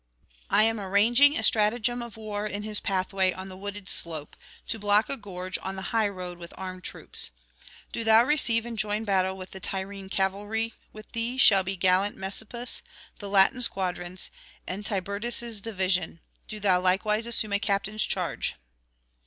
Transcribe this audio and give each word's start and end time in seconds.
I 0.49 0.63
am 0.63 0.79
arranging 0.79 1.37
a 1.37 1.43
stratagem 1.43 2.01
of 2.01 2.15
[515 2.15 2.33
550]war 2.49 2.49
in 2.49 2.63
his 2.63 2.79
pathway 2.79 3.33
on 3.33 3.49
the 3.49 3.55
wooded 3.55 3.87
slope, 3.87 4.35
to 4.69 4.79
block 4.79 5.09
a 5.09 5.15
gorge 5.15 5.59
on 5.61 5.75
the 5.75 5.83
highroad 5.93 6.39
with 6.39 6.55
armed 6.57 6.83
troops. 6.83 7.29
Do 7.93 8.03
thou 8.03 8.23
receive 8.23 8.65
and 8.65 8.79
join 8.79 9.03
battle 9.03 9.37
with 9.37 9.51
the 9.51 9.59
Tyrrhene 9.61 10.09
cavalry; 10.09 10.73
with 10.91 11.11
thee 11.11 11.37
shall 11.37 11.63
be 11.63 11.77
gallant 11.77 12.17
Messapus, 12.17 12.81
the 13.19 13.29
Latin 13.29 13.61
squadrons, 13.61 14.31
and 14.65 14.83
Tiburtus' 14.83 15.61
division: 15.61 16.19
do 16.47 16.59
thou 16.59 16.81
likewise 16.81 17.27
assume 17.27 17.53
a 17.53 17.59
captain's 17.59 18.03
charge.' 18.03 18.55